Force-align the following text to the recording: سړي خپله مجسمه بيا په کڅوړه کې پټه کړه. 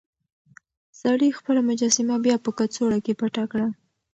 سړي 1.01 1.29
خپله 1.37 1.61
مجسمه 1.69 2.15
بيا 2.25 2.35
په 2.45 2.51
کڅوړه 2.57 2.99
کې 3.05 3.13
پټه 3.19 3.43
کړه. 3.51 3.67